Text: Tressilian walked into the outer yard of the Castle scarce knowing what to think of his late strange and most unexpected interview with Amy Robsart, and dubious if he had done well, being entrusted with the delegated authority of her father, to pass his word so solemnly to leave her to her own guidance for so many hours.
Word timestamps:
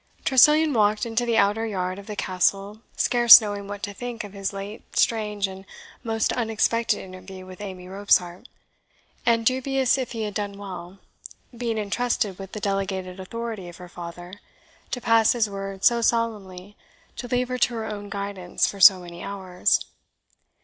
Tressilian 0.25 0.73
walked 0.73 1.05
into 1.05 1.27
the 1.27 1.37
outer 1.37 1.63
yard 1.67 1.99
of 1.99 2.07
the 2.07 2.15
Castle 2.15 2.81
scarce 2.97 3.39
knowing 3.39 3.67
what 3.67 3.83
to 3.83 3.93
think 3.93 4.23
of 4.23 4.33
his 4.33 4.51
late 4.51 4.97
strange 4.97 5.47
and 5.47 5.63
most 6.03 6.33
unexpected 6.33 6.97
interview 6.97 7.45
with 7.45 7.61
Amy 7.61 7.87
Robsart, 7.87 8.47
and 9.27 9.45
dubious 9.45 9.99
if 9.99 10.13
he 10.13 10.23
had 10.23 10.33
done 10.33 10.57
well, 10.57 10.97
being 11.55 11.77
entrusted 11.77 12.39
with 12.39 12.53
the 12.53 12.59
delegated 12.59 13.19
authority 13.19 13.69
of 13.69 13.77
her 13.77 13.87
father, 13.89 14.33
to 14.89 14.99
pass 14.99 15.33
his 15.33 15.47
word 15.47 15.83
so 15.85 16.01
solemnly 16.01 16.75
to 17.15 17.27
leave 17.27 17.49
her 17.49 17.59
to 17.59 17.75
her 17.75 17.85
own 17.85 18.09
guidance 18.09 18.65
for 18.65 18.79
so 18.79 19.01
many 19.01 19.21
hours. 19.23 19.85